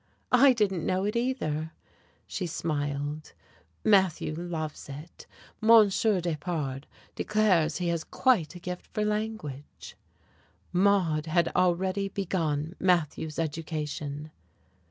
[0.31, 1.73] "I didn't know it either."
[2.25, 3.33] She smiled.
[3.83, 5.27] "Matthew loves it.
[5.61, 9.95] Monsieur Despard declares he has quite a gift for language."
[10.73, 14.31] Maude had already begun Matthew's education!